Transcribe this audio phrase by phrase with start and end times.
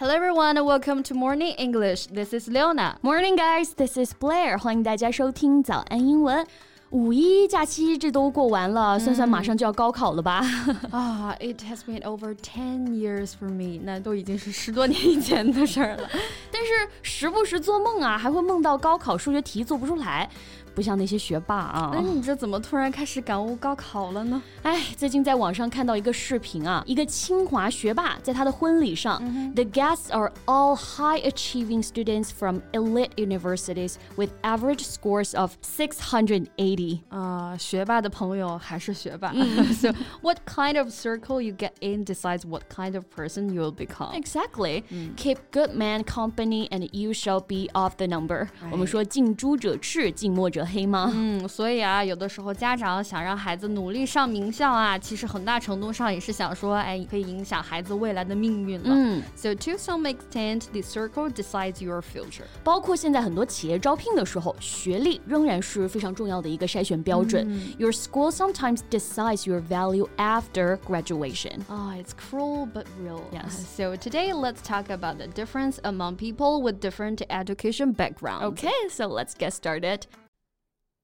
[0.00, 2.06] Hello everyone, welcome to Morning English.
[2.06, 2.96] This is Leona.
[3.02, 3.74] Morning, guys.
[3.74, 4.56] This is Blair.
[4.56, 6.46] 欢迎大家收听早安英文。
[6.88, 10.42] 五一假期这都过完了，算算马上就要高考了吧？
[10.90, 13.78] 啊、i t has been over ten years for me.
[13.84, 16.08] 那都已经是十多年以前的事儿了。
[16.50, 20.30] 但是时不时做梦啊，还会梦到高考数学题做不出来。
[20.73, 21.91] 不像那些学霸啊！
[21.93, 24.41] 那你这怎么突然开始感悟高考了呢？
[24.63, 36.99] 哎，最近在网上看到一个视频啊，一个清华学霸在他的婚礼上、嗯、，The guests are all high-achieving students from elite universities with average scores of six hundred eighty。
[37.07, 39.31] 啊，学霸的朋友还是学霸。
[39.73, 44.13] so what kind of circle you get in decides what kind of person you will become.
[44.13, 44.83] Exactly.
[45.15, 48.49] Keep good man company, and you shall be of the number.
[48.69, 50.58] 我们说近朱者赤，近墨者。
[50.65, 51.11] 黑吗？
[51.13, 58.89] 嗯，所以啊，有的时候家长想让孩子努力上名校啊，其实很大程度上也是想说，哎，可以影响孩子未来的命运了。
[58.89, 62.45] 嗯，So to some extent, the circle decides your future。
[62.63, 67.45] 包括现在很多企业招聘的时候，学历仍然是非常重要的一个筛选标准。
[67.77, 71.61] Your school sometimes decides your value after graduation.
[71.69, 73.21] Ah, it's cruel but real.
[73.31, 73.65] Yes.
[73.75, 78.45] So today, let's talk about the difference among people with different education backgrounds.
[78.45, 80.07] Okay, so let's get started.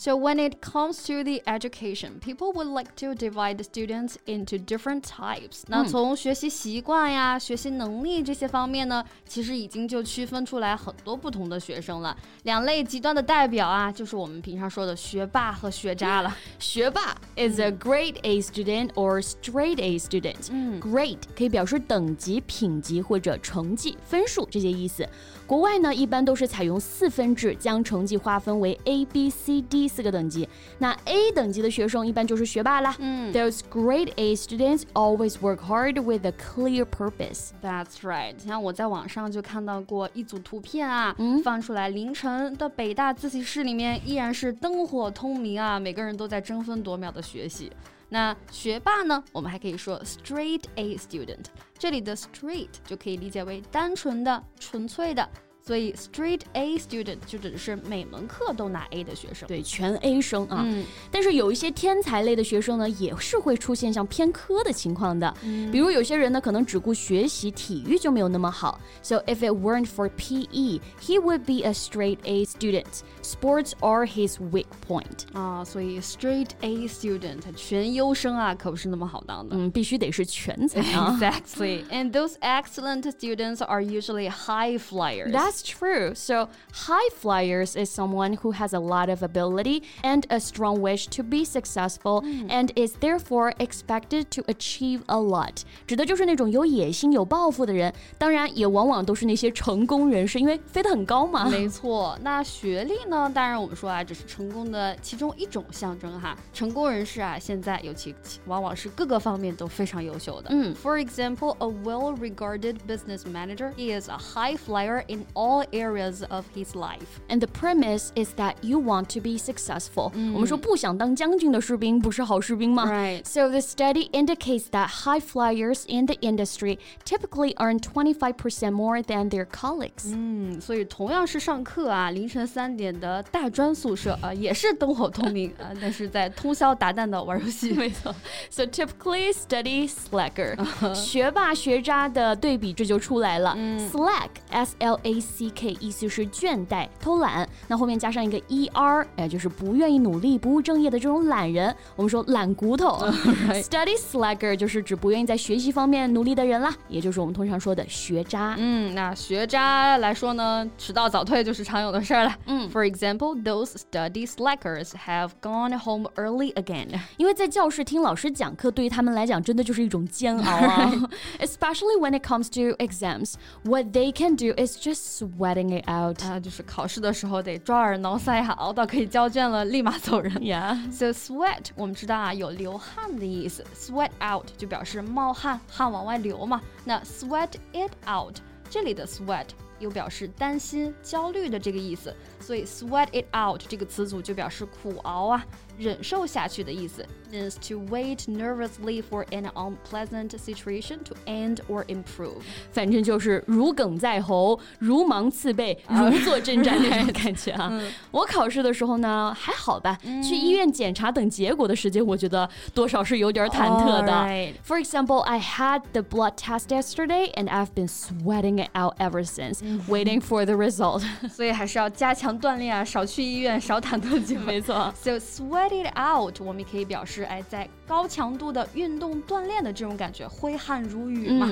[0.00, 4.56] So when it comes to the education, people would like to divide the students into
[4.56, 5.64] different types.
[5.66, 12.16] 那从学习习惯呀、学习能力这些方面呢，其实已经就区分出来很多不同的学生了。
[12.44, 16.32] 两类极端的代表啊，就是我们平常说的学霸和学渣了。
[16.60, 20.46] 学霸 is a grade A student or straight A student.
[20.52, 25.04] 嗯，grade 可以表示等级、品级或者成绩、分数这些意思。
[25.44, 30.47] 国外呢，一般都是采用四分制，将成绩划分为 A、B、C、D 四个等级。
[30.79, 32.95] 那 A 等级的学生一般就是学霸啦。
[32.99, 37.49] 嗯，Those grade A students always work hard with a clear purpose.
[37.61, 38.37] That's right.
[38.39, 47.71] 像我在网上就看到过一组图片啊，嗯放出来凌晨的北大自习室里面依然是灯火通明啊，每个人都在争分夺秒的学习。
[48.09, 49.23] 那学霸呢？
[49.31, 51.45] 我们还可以说 straight A student，
[51.79, 55.27] 这里的 straight 就可以理解为单纯的、纯粹的。
[55.62, 60.62] 所以 straight A student 就指的是每门课都拿 A 的学生，对，全 A 生啊。
[60.64, 65.34] 嗯，但是有一些天才类的学生呢，也是会出现像偏科的情况的。
[65.42, 68.80] 嗯，比如有些人呢，可能只顾学习，体育就没有那么好。
[69.02, 73.02] So if it weren't for PE, he would be a straight A student.
[73.22, 75.26] Sports are his weak point.
[75.34, 79.54] 啊，所以 straight A student 全优生啊，可不是那么好当的。
[79.54, 81.14] 嗯，必须得是全才啊。
[81.20, 81.84] Exactly.
[81.90, 85.30] And those excellent students are usually high flyers.
[85.30, 86.14] That's true.
[86.14, 91.06] So, high flyers is someone who has a lot of ability and a strong wish
[91.08, 92.48] to be successful mm.
[92.50, 95.62] and is therefore expected to achieve a lot.
[95.86, 101.48] 指的就是那种有野心、有抱负的人，当然也往往都是那些成功人士，因为飞得很高嘛。
[101.48, 103.30] 没错，那学历呢？
[103.34, 106.36] 当然我们说啊，只是成功的其中一种象征哈。
[106.52, 108.14] 成功人士啊，现在尤其
[108.46, 110.50] 往往是各个方面都非常优秀的。
[110.50, 116.44] 嗯，For example, a well-regarded business manager, he is a high flyer in all all areas of
[116.54, 117.20] his life.
[117.28, 120.12] And the premise is that you want to be successful.
[120.32, 122.84] 我们说不想当将军的士兵不是好士兵吗？
[122.86, 123.24] Right.
[123.24, 129.30] So the study indicates that high flyers in the industry typically earn 25% more than
[129.30, 130.12] their colleagues.
[130.14, 137.72] 嗯，所以同样是上课啊，凌晨三点的大专宿舍啊，也是灯火通明啊，但是在通宵达旦的玩游戏。
[137.72, 138.14] 没错。
[138.50, 140.56] So typically study slacker.
[140.94, 143.56] 学霸学渣的对比这就出来了。
[143.90, 145.31] Slack, S L A C。
[145.33, 151.75] C 意思是倦怠、偷懒，那后面加上一个 e r，哎，就是不愿意努力、不务正业的这种懒人。
[151.95, 152.99] 我们说懒骨头、
[153.47, 153.63] right.
[153.65, 158.55] study slacker 就是指不愿意在学习方面努力的人啦，也就是我们通常说的学渣。
[158.57, 162.35] 嗯，那学渣来说呢，迟到早退就是常有的事儿了。
[162.45, 166.87] 嗯，For example, those study slackers have gone home early again。
[167.17, 170.91] 因为在教室听老师讲课，对于他们来讲真的就是一种煎熬啊。
[171.39, 180.33] Especially when it comes to exams, what they can do is just sweating it out 啊，就是考试的时候得抓耳挠腮哈，熬到可以交卷了，立马走人。
[180.35, 180.91] Yeah.
[180.91, 186.61] So sweat 我们知道啊，有流汗的意思，sweat out 就表示冒汗，汗往外流嘛。
[186.83, 188.35] 那 sweat it out
[188.69, 189.47] 这里的 sweat
[189.79, 195.45] 又表示担心、焦虑的这个意思，所以 sweat it out 这个词组就表示苦熬啊。
[195.78, 202.42] 忍受下去的意思，means to wait nervously for an unpleasant situation to end or improve。
[202.72, 207.72] 反正就是如鲠在喉，如芒刺背，如坐针毡那种感觉啊。
[208.10, 214.12] 我考试的时候呢还好吧，去医院检查等结果的时间，我觉得多少是有点忐忑的。
[214.66, 219.24] For example, I had the blood test yesterday and I've been sweating it out ever
[219.24, 221.04] since, waiting for the result.
[221.30, 224.44] 所以还是要加强锻炼啊，少去医院，少忐忑机会。
[224.44, 224.92] 没错。
[225.00, 231.49] So sweat get it out，我们也可以表示，哎，在高强度的运动锻炼的这种感觉，挥汗如雨嘛。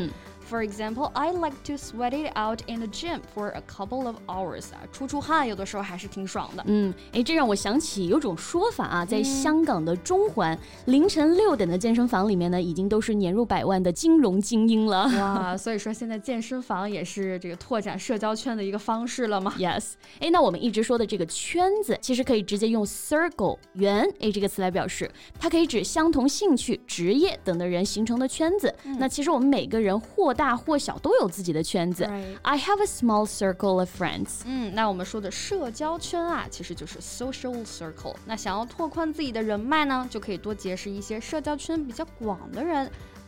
[0.51, 4.17] For example, I like to sweat it out in the gym for a couple of
[4.27, 6.63] hours 啊，出出汗有的时候还是挺爽的。
[6.67, 15.05] 嗯，哎，这让我想起有种说法啊，在香港的中环凌晨六点的健身房里面呢，已经都是年入百万的金融精英了。
[15.17, 19.93] 哇，所以说现在健身房也是这个拓展社交圈的一个方式了吗？Yes。
[20.19, 25.09] 哎，那我们一直说的这个圈子，其实可以直接用 circle 圆哎这个词来表示，
[25.39, 28.75] 它可以指相同兴趣、职业等的人形成的圈子。
[28.99, 32.03] 那其实我们每个人或大或小都有自己的圈子。
[32.41, 34.41] I have a small circle of friends。
[34.45, 38.15] 嗯，那我们说的社交圈啊，其实就是 social circle。
[38.25, 42.91] 那想要拓宽自己的人脉呢，就可以多结识一些社交圈比较广的人。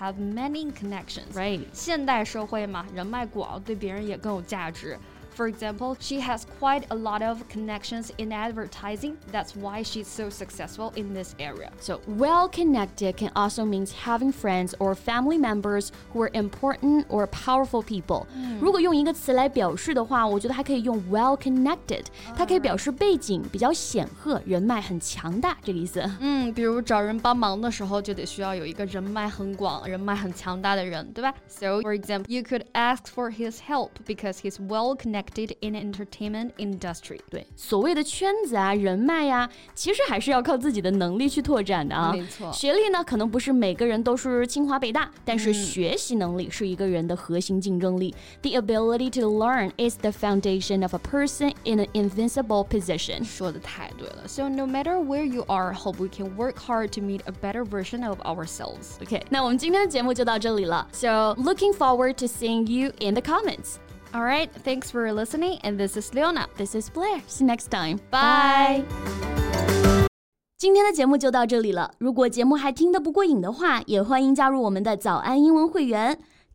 [0.00, 1.32] have many connections.
[1.34, 1.60] Right.
[1.72, 4.98] 现代社会嘛，人脉广，对别人也更有价值。
[5.35, 9.15] for example, she has quite a lot of connections in advertising.
[9.31, 11.71] That's why she's so successful in this area.
[11.79, 17.25] So, well connected can also mean having friends or family members who are important or
[17.27, 18.27] powerful people.
[18.59, 22.05] 如果用一个词来表示的话，我觉得还可以用 well connected，
[22.35, 26.03] 它可以表示背景比较显赫，人脉很强大这个意思。
[26.19, 31.33] 嗯，比如找人帮忙的时候，就得需要有一个人脉很广、人脉很强大的人，对吧？
[31.47, 36.51] So, for example, you could ask for his help because he's well connected connected in entertainment
[36.57, 37.19] industry。
[37.29, 42.11] 对，所谓的圈子啊、人脉呀、啊，其实还是要靠自己的能力去拓展的啊。
[42.13, 48.13] 没错，学历呢，可能不是每个人都是清华北大，但是学习能力是一个人的核心竞争力。
[48.41, 53.23] The ability to learn is the foundation of a person in an invincible position。
[53.23, 54.27] 说的太对了。
[54.27, 58.07] So no matter where you are, hope we can work hard to meet a better version
[58.07, 59.01] of ourselves.
[59.01, 60.87] OK，那我们今天的节目就到这里了。
[60.91, 63.75] So looking forward to seeing you in the comments.
[64.15, 66.47] All right, thanks for listening, and this is Leona.
[66.57, 67.21] This is Blair.
[67.27, 67.99] See you next time.
[68.11, 68.83] Bye.
[70.57, 71.91] 今天的节目就到这里了。
[71.97, 76.19] 如果节目还听得不过瘾的话，也欢迎加入我们的早安英文会员。